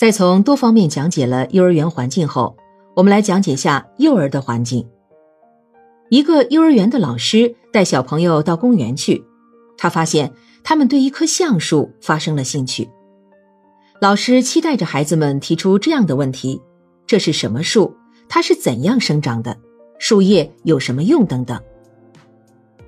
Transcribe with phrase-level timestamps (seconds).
[0.00, 2.56] 在从多方面讲解了幼儿园环境后，
[2.96, 4.88] 我们来讲解下幼儿的环境。
[6.08, 9.22] 一个幼儿园的老师带小朋友到公园去，
[9.76, 10.32] 他发现
[10.64, 12.88] 他们对一棵橡树发生了兴趣。
[14.00, 16.62] 老师期待着孩子们提出这样的问题：
[17.06, 17.94] 这是什么树？
[18.26, 19.54] 它是怎样生长的？
[19.98, 21.26] 树叶有什么用？
[21.26, 21.60] 等等。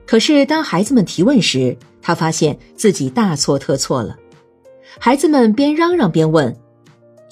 [0.07, 4.17] 可是当孩子们提问时，他发现自己大错特错了。
[4.99, 6.57] 孩子们边嚷嚷边问。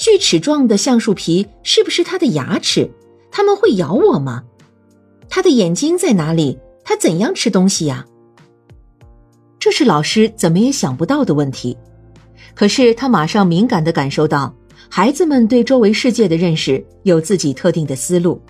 [0.01, 2.90] 锯齿状的橡树皮是不是它的牙齿？
[3.31, 4.45] 它们会咬我吗？
[5.29, 6.59] 它的眼睛在哪里？
[6.82, 8.07] 它怎样吃东西呀？
[9.59, 11.76] 这是老师怎么也想不到的问题。
[12.54, 14.54] 可是他马上敏感地感受到，
[14.89, 18.40] 孩子们对周围世界的认识有自己特定的思路。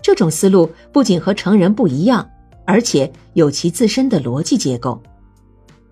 [0.00, 2.26] 这种思路不仅和成人不一样，
[2.64, 4.98] 而且有其自身的逻辑结构。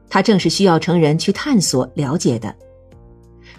[0.08, 2.56] 它正是需要成人去探索了解的。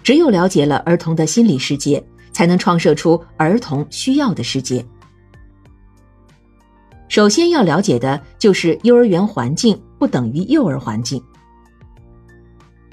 [0.08, 4.82] 只有了解了儿童的心理世界，才能创设出儿童需要的世界。
[7.08, 11.22] 首先要了解的就是幼儿园环境不等于幼儿环境。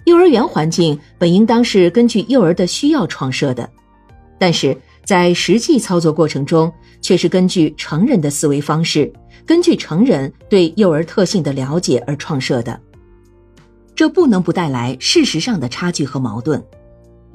[0.03, 3.69] 幼儿园环境本应当是根据幼儿的需要创设的，
[4.37, 6.69] 但是在实际操作过程中，
[6.99, 9.09] 却是根据成人的思维方式，
[9.45, 12.77] 根据成人对幼儿特性的了解而创设的。
[13.95, 16.61] 这不能不带来事实上的差距和矛盾。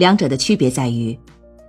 [0.00, 1.16] 两者的区别在于，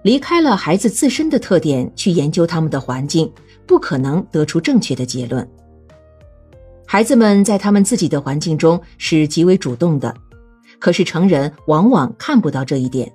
[0.03, 3.29] 离开了孩子自身的特点去研究他们的环境，
[3.67, 5.45] 不可能得出正确的结论。
[6.87, 10.15] 孩子们在他们自己的环境中是极为主动的，
[10.79, 13.11] 可是成人往往看不到这一点。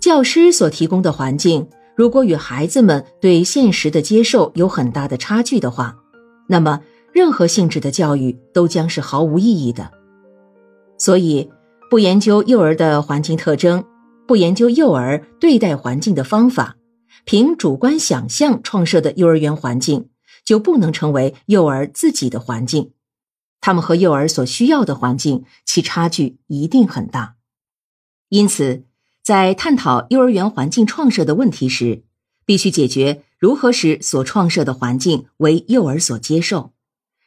[0.00, 1.64] 教师所提供的环境，
[1.94, 5.96] 如果与孩子们对现实的接受有很大的差距的话，
[6.48, 6.80] 那么
[7.12, 9.88] 任何性质的教育都将是毫无意义的。
[10.98, 11.48] 所以，
[11.88, 13.84] 不研究幼儿的环境特征。
[14.32, 16.78] 不研究幼儿对待环境的方法，
[17.26, 20.08] 凭主观想象创设的幼儿园环境
[20.42, 22.92] 就不能成为幼儿自己的环境。
[23.60, 27.36] 他们和幼儿所需要的环境其差距一定很大。
[28.30, 28.86] 因此，
[29.22, 32.04] 在探讨幼儿园环境创设的问题时，
[32.46, 36.72] 必须解决如何使所创设的环境为幼儿所接受，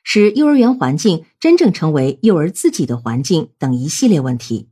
[0.02, 4.70] 使幼儿园环境真正成为幼儿自己的环境等一系列问题。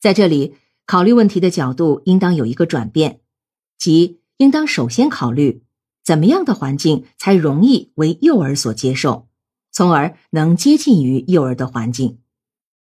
[0.00, 0.56] 在这里。
[0.86, 3.20] 考虑问题的角度应当有一个转变，
[3.78, 5.62] 即应当首先考虑
[6.04, 9.28] 怎么样的环境才容易为幼儿所接受，
[9.72, 12.18] 从而能接近于幼儿的环境。